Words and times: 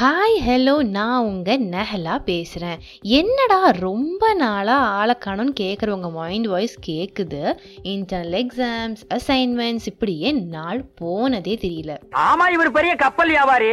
Hi 0.00 0.36
hello 0.46 0.82
நான் 0.82 1.24
உங்கள் 1.24 1.62
நெஹலா 1.62 2.22
பேசுகிறேன் 2.24 2.78
என்னடா 3.02 3.70
ரொம்ப 3.70 4.34
நாளாக 4.34 4.86
ஆளை 4.98 5.16
காணோன்னு 5.24 5.52
கேட்குறவங்க 5.60 6.12
மைண்ட் 6.12 6.46
வாய்ஸ் 6.46 6.76
கேட்குது 6.86 7.56
இன்டர்னல் 7.82 8.36
எக்ஸாம்ஸ் 8.40 9.02
அசைன்மெண்ட்ஸ் 9.14 9.84
இப்படியே 9.84 10.32
நாள் 10.32 10.84
போனதே 10.94 11.58
தெரியல. 11.60 11.96
ஆமா 12.10 12.50
இவர் 12.50 12.70
பெரிய 12.70 12.94
கப்பல் 12.94 13.28
வியாபாரி. 13.28 13.72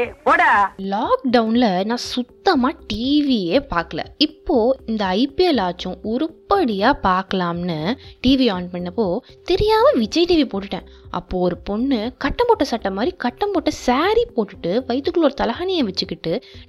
லாக்டவுனில் 0.77 1.85
நான் 1.85 2.05
சுத்தமாக 2.07 2.75
டிவியே 2.93 3.59
பார்க்கல 3.75 4.03
இப்போது 4.17 4.79
இந்த 4.85 5.05
ஐபிஎல் 5.05 5.63
ஆச்சும் 5.67 5.97
உருப்படியாக 6.01 6.99
பார்க்கலாம்னு 7.07 7.79
டிவி 8.27 8.51
ஆன் 8.51 8.69
பண்ணப்போ 8.71 9.17
தெரியாமல் 9.43 9.97
விஜய் 9.97 10.29
டிவி 10.29 10.47
போட்டுட்டேன். 10.51 10.87
அப்போது 11.11 11.43
ஒரு 11.43 11.57
பொண்ணு 11.57 12.13
கட்டம் 12.17 12.47
போட்ட 12.47 12.63
சட்டை 12.63 12.91
மாதிரி 12.91 13.15
கட்டம் 13.17 13.51
போட்ட 13.51 13.71
saree 13.85 14.27
போட்டுட்டு 14.35 14.71
வயிற்றுக்குள்ள 14.87 15.27
ஒரு 15.29 15.33
தலகாணியை 15.41 15.83
வச்சுக்கிட்டு 15.83 16.15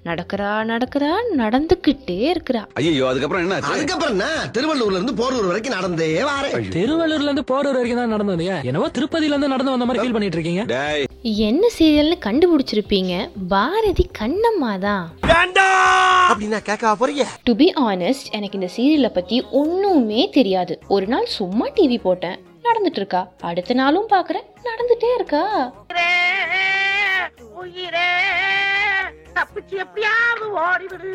நடக்கிறா 0.08 0.50
நடக்கிறா 0.70 1.10
நடந்துக்கிட்டே 1.41 2.18
இருக்கிறா. 2.32 2.62
ஐயோ 2.80 3.04
அதுக்கப்புறம் 3.10 3.45
என்ன 3.45 3.59
அதுக்கப்புறம் 3.73 4.14
என்ன? 4.16 4.27
திருவள்ளூர்ல 4.56 4.98
இருந்து 5.00 5.14
போரூர் 5.20 5.48
வரைக்கும் 5.50 5.77
நடந்தே 5.78 6.09
வாரேன். 6.30 6.70
திருவள்ளூர்ல 6.77 7.28
இருந்து 7.30 7.46
போரூர் 7.52 7.78
வரைக்கும் 7.78 8.02
தான் 8.02 8.14
நடந்து 8.14 8.34
வந்தீங்க 8.34 8.56
என்னவோ 8.70 8.88
திருப்பதில 8.98 9.32
இருந்து 9.34 9.52
நடந்து 9.54 9.74
வந்த 9.74 9.88
மாதிரி 9.88 10.02
ஃபீல் 10.04 10.16
பண்ணிட்டு 10.16 10.38
இருக்கீங்க 10.38 10.64
டேய். 10.74 11.06
என்ன 11.48 11.64
சீரியல்னு 11.76 12.18
கண்டுபிடிச்சிருப்பீங்க? 12.26 13.14
பாரதி 13.54 14.06
கண்ணம்மா 14.20 14.73
தான் 14.87 15.06
அப்படின்னா 16.30 16.59
கேட்க 16.68 16.95
போறீங்க? 17.01 17.24
டு 17.46 17.52
பி 17.60 17.66
ஆனஸ்ட் 17.90 18.28
எனக்கு 18.38 18.59
இந்த 18.59 18.68
சீரியலை 18.76 19.10
பற்றி 19.16 19.37
ஒன்றுமே 19.60 20.23
தெரியாது. 20.38 20.74
ஒரு 20.95 21.06
நாள் 21.12 21.26
சும்மா 21.38 21.66
டிவி 21.76 21.98
போட்டேன். 22.06 22.38
நடந்துட்டு 22.66 23.01
இருக்கா 23.02 23.20
அடுத்த 23.51 23.74
நாளும் 23.80 24.09
பார்க்குறேன் 24.15 24.46
நடந்துட்டே 24.68 25.10
இருக்கா. 25.18 25.42
உயிரே 27.62 28.09
தப்பிச்சு 29.38 29.77
எப்படியாவது 29.84 30.47
ஓடிவிடு. 30.65 31.12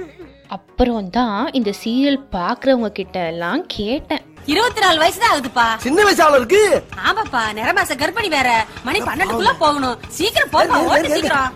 அப்புறம் 0.57 1.09
தான் 1.17 1.41
இந்த 1.59 1.71
சீரியல் 1.81 2.21
பார்க்குறவங்க 2.37 2.91
கிட்ட 2.99 3.19
எல்லாம் 3.33 3.63
கேட்டேன். 3.77 4.23
இருபத்தி 4.53 4.81
நாலு 4.83 4.97
வயசு 5.01 5.19
தான் 5.23 5.33
ஆகுதுப்பா. 5.33 5.67
சின்ன 5.85 5.99
வயசால 6.07 6.39
இருக்கு? 6.41 6.61
ஆமாப்பா 7.09 7.43
நிறமாச 7.59 7.95
கர்ப்பிணி 8.01 8.29
வேற. 8.37 8.49
மணி 8.87 9.01
பன்னெண்டுக்குள்ள 9.09 9.53
போகணும். 9.65 9.99
சீக்கிரம் 10.17 10.53
போப்பா 10.55 11.01
சீக்கிரம். 11.15 11.53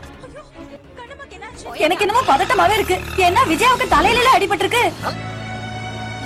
எனக்கு 1.85 2.03
என்னமோ 2.05 2.21
பதட்டமாவே 2.29 2.75
இருக்கு. 2.79 2.97
ஏன்னா 3.25 3.41
விஜயாவுக்கு 3.53 3.87
தலையில 3.95 4.29
அடிபட்டிருக்கு. 4.37 4.83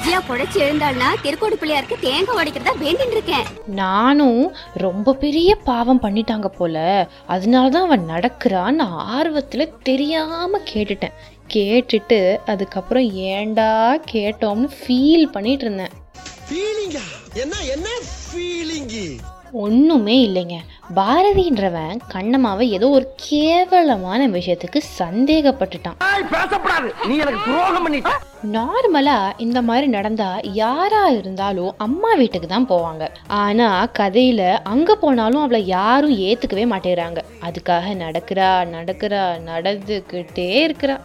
விஜயா 0.02 0.20
பொழைச்சு 0.28 0.58
எழுந்தாள்னா 0.58 1.08
திருக்கோடு 1.24 1.56
பிள்ளையாருக்கு 1.62 1.96
தேங்காய் 2.00 2.38
உடைக்கிறதா 2.38 2.72
வேண்டின்னு 2.80 3.12
இருக்கேன். 3.12 3.44
நானும் 3.66 4.56
ரொம்ப 4.74 5.14
பெரிய 5.14 5.56
பாவம் 5.56 6.02
பண்ணிட்டாங்க 6.02 6.48
போல. 6.48 7.08
அதனால 7.28 7.70
தான் 7.70 7.86
அவன் 7.86 8.10
நடக்கிறான்னு 8.10 8.86
ஆர்வத்தில் 9.18 9.74
தெரியாமல் 9.84 10.66
கேட்டுட்டேன். 10.74 11.16
கேட்டுட்டு 11.54 12.38
அதுக்கப்புறம் 12.46 13.08
ஏன்டா 13.16 13.70
கேட்டோம்னு 14.12 14.70
ஃபீல் 14.80 15.28
பண்ணிட்டு 15.28 15.66
இருந்தேன். 15.66 15.94
ஒன்றுமே 19.52 20.28
இல்லைங்க. 20.28 20.58
பாரதின்றவன் 20.96 22.00
கண்ணம்மாவை 22.14 22.60
ஏதோ 22.60 22.90
ஒரு 22.90 23.14
கேவலமான 23.16 24.28
விஷயத்துக்கு 24.28 24.82
சந்தேகப்பட்டுட்டான். 25.00 25.98
நார்மலாக 28.44 29.34
இந்த 29.38 29.62
மாதிரி 29.62 29.88
நடந்தா 29.88 30.40
யாரா 30.44 31.08
இருந்தாலும் 31.08 31.74
அம்மா 31.78 32.14
வீட்டுக்கு 32.14 32.48
தான் 32.48 32.68
போவாங்க. 32.68 33.08
ஆனா 33.28 33.88
கதையில 34.00 34.58
அங்க 34.64 34.96
போனாலும் 34.96 35.42
அவளை 35.42 35.68
யாரும் 35.68 36.18
ஏத்துக்கவே 36.18 36.66
மாட்டேறாங்க 36.74 37.18
அதுக்காக 37.42 37.96
நடக்கிறா 37.96 38.66
நடக்கிறா 38.66 39.24
நடந்துக்கிட்டே 39.46 40.68
இருக்கிறா. 40.68 40.98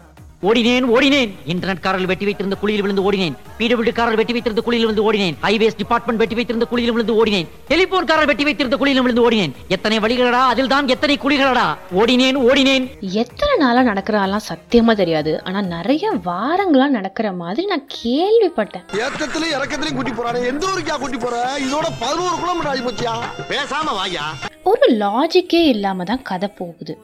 ஓடினேன் 0.46 0.86
ஓடினேன். 0.96 1.30
இன்டர்நெட் 1.52 1.84
காரர்கள் 1.84 2.10
வெட்டி 2.10 2.24
வைத்திருந்த 2.24 2.56
குழியில் 2.62 2.82
விழுந்து 2.84 3.04
ஓடினேன். 3.06 3.34
பிடபிள்யூ 3.58 3.92
காரர்கள் 3.98 4.20
வெட்டி 4.20 4.32
வைத்திருந்த 4.36 4.62
குழியில் 4.66 4.86
விழுந்து 4.86 5.12
ஓடினேன். 5.12 5.36
ஹைவேஸ் 5.42 5.78
டிபார்ட்மெண்ட் 5.82 6.20
வெட்டி 6.22 6.34
வைத்திருந்த 6.34 6.66
குழியில் 6.72 6.92
விழுந்து 6.92 7.14
ஓடினேன். 7.20 7.46
டெலிபோன் 7.68 8.04
காரர் 8.04 8.26
வெட்டி 8.26 8.44
வைத்திருந்த 8.44 8.76
குழியில் 8.76 9.02
விழுந்து 9.02 9.30
ஓடினேன். 9.30 9.52
எத்தனை 9.68 9.98
வழிகளடா 9.98 10.42
அதில் 10.52 10.68
தான் 10.68 10.88
எத்தனை 10.88 11.18
குழிகளடா. 11.24 11.66
ஓடினேன் 11.94 12.38
ஓடினேன். 12.48 12.86
எத்தனை 13.00 13.56
நாளா 13.56 13.80
நடக்கிறாலாம் 13.92 14.46
சத்தியமா 14.50 14.94
தெரியாது. 14.94 15.44
ஆனா 15.44 15.62
நிறைய 15.62 16.12
வாரங்களா 16.28 16.88
நடக்கிற 16.88 17.32
மாதிரி 17.32 17.66
நான் 17.66 17.86
கேள்விப்பட்டேன். 18.02 18.86
ஏத்தத்திலயும் 19.04 19.56
இறக்கத்திலயும் 19.56 19.94
கூட்டி 19.94 20.10
போறானே. 20.10 20.46
எந்த 20.52 20.66
ஊருக்கா 20.66 20.98
கூட்டி 20.98 21.16
போற? 21.16 21.36
இதோட 21.68 21.86
பதினோரு 22.00 22.36
கிலோமீட்டர் 22.42 22.72
ஆகி 22.72 22.84
போச்சியா? 22.88 23.16
பேசாம 23.52 23.94
வாயா. 24.00 24.26
ஒரு 24.70 24.86
லாஜிக்கே 25.02 25.60
இல்லாம 25.72 26.04
தான் 26.04 26.22
கதை 26.22 26.48
போகுது. 26.58 26.94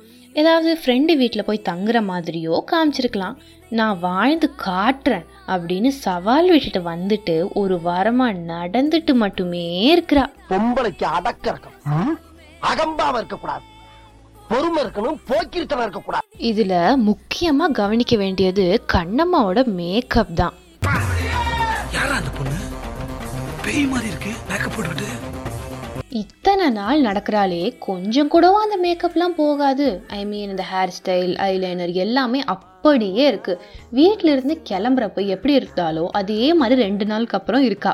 ஏதாவது 0.41 0.71
ஃப்ரெண்டு 0.81 1.13
வீட்டில் 1.21 1.47
போய் 1.49 1.67
தங்குற 1.69 1.99
மாதிரியோ 2.11 2.55
காமிச்சிருக்கலாம். 2.71 3.37
நான் 3.79 3.99
வாழ்ந்து 3.99 4.47
காட்டுறேன் 4.65 5.27
அப்படின்னு 5.53 5.91
சவால் 6.05 6.51
விட்டுட்டு 6.51 6.81
வந்துட்டு 6.91 7.35
ஒரு 7.61 7.77
வாரமா 7.85 8.27
நடந்துட்டு 8.53 9.15
மட்டுமே 9.23 9.67
இருக்கிறா. 9.95 10.25
பொம்பளைக்கு 10.51 11.05
அடக்க 11.19 11.45
இருக்கணும். 11.53 12.15
அகம்பாவ 12.71 13.15
இருக்க 13.21 13.37
கூடாது 13.37 13.67
பொறுமை 14.49 14.81
இருக்கணும் 14.85 15.21
போக்கிருத்தனம் 15.29 15.85
இருக்க 15.87 16.01
கூடாது 16.01 16.27
இதுல 16.51 16.75
முக்கியமா 17.09 17.69
கவனிக்க 17.81 18.17
வேண்டியது 18.17 18.65
கண்ணம்மாவோட 18.95 19.61
மேக்கப் 19.79 20.35
தான். 20.41 20.57
யாரா 21.97 22.15
அந்த 22.21 22.33
பொண்ணு? 22.39 22.59
பேய் 23.65 23.87
மாதிரி 23.93 24.11
இருக்கு 24.13 24.33
மேக்கப் 24.51 24.75
போட்டுக்கிட்டு. 24.77 25.32
இத்தனை 26.21 26.65
நாள் 26.79 26.99
நடக்கிறாளே 27.07 27.61
கொஞ்சம் 27.87 28.31
கூடவும் 28.33 28.65
அந்த 28.65 28.77
மேக்கப்லாம் 28.85 29.37
போகாது. 29.39 29.87
ஐ 30.19 30.19
மீன் 30.31 30.51
இந்த 30.53 30.65
ஹேர் 30.73 30.93
ஸ்டைல் 30.97 31.33
ஐலைனர் 31.47 31.93
எல்லாமே 32.05 32.41
அப்படியே 32.55 33.25
இருக்குது 33.31 33.61
வீட்டில 33.99 34.33
இருந்து 34.35 34.55
கிளம்புறப்ப 34.71 35.25
எப்படி 35.37 35.55
இருந்தாலோ 35.61 36.05
அதே 36.21 36.45
மாதிரி 36.61 36.79
ரெண்டு 36.87 37.07
நாளுக்கு 37.13 37.39
அப்புறம் 37.39 37.65
இருக்கா. 37.69 37.93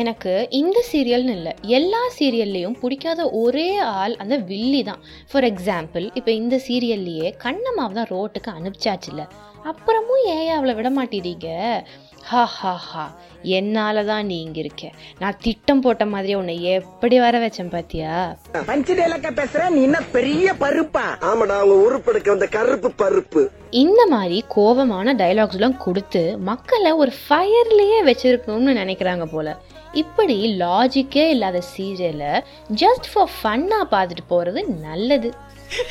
எனக்கு 0.00 0.32
இந்த 0.60 0.78
சீரியல்னு 0.90 1.34
இல்லை 1.38 1.52
எல்லா 1.78 2.02
சீரியல்லையும் 2.18 2.78
பிடிக்காத 2.80 3.20
ஒரே 3.42 3.68
ஆள் 4.00 4.14
அந்த 4.22 4.36
வில்லி 4.50 4.82
தான். 4.90 5.02
ஃபார் 5.30 5.48
எக்ஸாம்பிள் 5.52 6.06
இப்போ 6.20 6.30
இந்த 6.40 6.56
சீரியல்லையே 6.66 7.28
கண்ணம்மாவை 7.44 7.94
தான் 8.00 8.10
ரோட்டுக்கு 8.14 8.52
அனுப்பிச்சாச்சு 8.58 9.10
இல்லை. 9.12 9.26
அப்புறமும் 9.64 10.24
ஏன் 10.24 10.48
அவளை 10.48 10.74
விட 10.74 10.90
மாட்டேறீங்க? 10.90 11.48
ஹா 12.22 12.44
ஹா 12.44 12.74
ஹா. 12.74 13.16
என்னால 13.42 14.04
தான் 14.04 14.26
நீ 14.26 14.42
இங்க 14.42 14.58
இருக்க. 14.58 14.90
நான் 15.18 15.36
திட்டம் 15.42 15.80
போட்ட 15.80 16.06
மாதிரி 16.06 16.34
உன்னை 16.34 16.62
எப்படி 16.62 17.18
வர 17.18 17.38
வச்சேன் 17.38 17.68
பாத்தியா? 17.68 18.36
பஞ்சு 18.66 18.94
டேலக்க 18.94 19.30
பேசுற 19.30 19.70
நீ 19.70 19.82
என்ன 19.82 20.00
பெரிய 20.00 20.54
பருப்பா? 20.54 21.16
ஆமாடா 21.20 21.56
அவங்க 21.56 21.74
உருப்படுக்க 21.74 22.28
வந்த 22.28 22.46
கருப்பு 22.46 22.90
பருப்பு. 22.90 23.48
இந்த 23.70 24.06
மாதிரி 24.06 24.44
கோபமான 24.48 25.14
டைலாக்ஸ்லாம் 25.14 25.76
கொடுத்து 25.76 26.38
மக்களை 26.38 26.92
ஒரு 26.92 27.12
ஃபயர்லயே 27.28 28.00
வச்சிருக்கணும்னு 28.04 28.78
நினைக்கிறாங்க 28.78 29.24
போல. 29.24 29.56
இப்படி 29.92 30.56
லாஜிக்கே 30.60 31.28
இல்லாத 31.28 31.62
சீரியலை 31.76 32.42
ஜஸ்ட் 32.74 33.08
ஃபார் 33.12 33.30
ஃபன்னா 33.42 33.80
பார்த்துட்டு 33.90 34.26
போறது 34.30 34.66
நல்லது. 34.80 35.32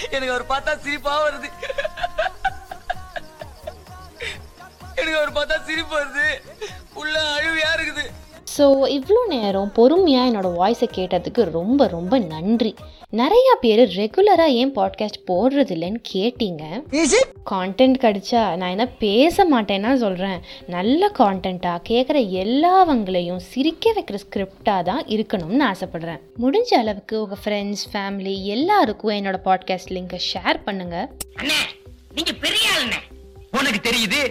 எனக்கு 0.09 0.31
அவர் 0.31 0.45
பார்த்தா 0.49 0.77
சிரிப்பா 0.77 1.27
வருது. 1.27 1.49
எனக்கு 5.07 5.19
அவர் 5.23 5.37
பார்த்தா 5.37 5.57
சிரிப்பு 5.67 5.93
வருது. 5.97 6.29
உள்ள 7.01 7.13
அழுவியா 7.35 7.69
இருக்குது. 7.77 8.05
ஸோ 8.55 8.65
இவ்வளோ 8.95 9.21
நேரம் 9.33 9.71
பொறுமையாக 9.77 10.27
என்னோட 10.29 10.49
வாய்ஸை 10.59 10.87
கேட்டதுக்கு 10.95 11.41
ரொம்ப 11.57 11.81
ரொம்ப 11.87 12.13
நன்றி. 12.31 12.71
நிறையா 13.19 13.53
பேர் 13.63 13.81
ரெகுலராக 13.97 14.55
ஏன் 14.61 14.71
பாட்காஸ்ட் 14.77 15.19
போடுறது 15.29 15.73
இல்லைன்னு 15.75 16.01
கேட்டீங்க. 16.13 16.63
கான்டென்ட் 17.51 17.97
கிடைச்சா 18.05 18.41
நான் 18.59 18.73
என்ன 18.75 18.87
பேச 19.03 19.45
மாட்டேன்னா 19.53 19.91
சொல்கிறேன் 20.03 20.39
நல்ல 20.75 21.11
கான்டென்ட்டாக 21.19 21.85
கேட்குற 21.91 22.17
எல்லாவங்களையும் 22.43 23.43
சிரிக்க 23.51 23.93
வைக்கிற 23.97 24.19
ஸ்கிரிப்டாக 24.25 24.87
தான் 24.89 25.03
இருக்கணும்னு 25.17 25.65
ஆசைப்பட்றேன். 25.71 26.23
முடிஞ்ச 26.45 26.73
அளவுக்கு 26.81 27.15
உங்கள் 27.23 27.41
ஃப்ரெண்ட்ஸ் 27.43 27.85
ஃபேமிலி 27.93 28.35
எல்லாருக்கும் 28.55 29.15
என்னோட 29.19 29.39
பாட்காஸ்ட் 29.49 29.93
லிங்கை 29.97 30.21
ஷேர் 30.31 30.59
பண்ணுங்கள் 30.67 31.07
அண்ணே 31.41 31.61
நீங்க 32.17 32.33
பெரிய 32.45 32.65
ஆளுண்ணே. 32.75 33.01
உனக்கு 33.59 33.81
தெரியுது 33.89 34.21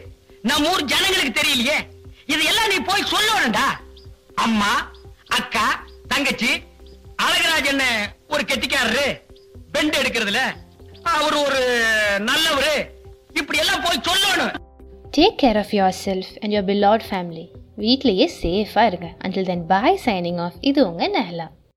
நம்ம 0.47 0.71
ஊர் 0.71 0.85
ஜனங்களுக்கு 0.85 1.41
தெரியலையே. 1.41 1.79
இதெல்லாம் 2.27 2.69
நீ 2.69 2.75
போய் 2.75 3.11
சொல்லணும்டா. 3.11 3.67
அம்மா 4.35 4.91
அக்கா 5.27 5.85
தங்கச்சி 6.09 6.49
அழகராஜ் 7.23 7.65
என்ன 7.65 8.13
ஒரு 8.29 8.43
கெட்டிக்காரரு? 8.43 9.21
பெண்ட் 9.73 9.97
எடுக்கிறதுல. 9.97 10.39
அவர் 11.03 11.35
ஒரு 11.35 11.61
நல்லவரு. 12.19 12.75
இப்படி 13.33 13.59
எல்லாம் 13.59 13.83
போய் 13.83 14.05
சொல்லணும். 14.07 14.55
Take 15.17 15.37
care 15.43 15.59
of 15.59 15.71
yourself 16.09 16.39
and 16.41 16.53
your 16.53 16.73
blood 16.73 17.05
family 17.11 17.47
வீட்லேயே 17.79 18.29
சேஃபாக 18.43 18.87
இருங்க. 18.87 19.17
Until 19.25 19.45
then 19.45 19.67
bye 19.67 20.01
signing 20.05 20.41
off 20.41 20.55
இது 20.61 20.91
உங்கள் 20.91 21.13
நெஹலா 21.13 21.49